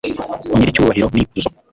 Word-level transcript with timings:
nyir'icyubahiro 0.55 1.07
n'ikuzo 1.13 1.49